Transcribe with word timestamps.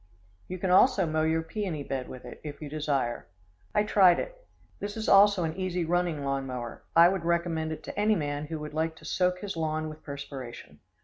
You 0.47 0.57
can 0.57 0.71
also 0.71 1.05
mow 1.05 1.21
your 1.21 1.43
peony 1.43 1.83
bed 1.83 2.09
with 2.09 2.25
it, 2.25 2.41
if 2.43 2.59
you 2.59 2.69
desire. 2.69 3.27
I 3.75 3.83
tried 3.83 4.17
it. 4.17 4.47
This 4.79 4.97
is 4.97 5.07
also 5.07 5.43
an 5.43 5.55
easy 5.55 5.85
running 5.85 6.25
lawn 6.25 6.47
mower, 6.47 6.81
I 6.95 7.07
would 7.07 7.23
recommend 7.23 7.71
it 7.71 7.83
to 7.83 7.99
any 7.99 8.15
man 8.15 8.47
who 8.47 8.57
would 8.61 8.73
like 8.73 8.95
to 8.95 9.05
soak 9.05 9.41
his 9.41 9.55
lawn 9.55 9.89
with 9.89 10.01
perspiration. 10.01 10.79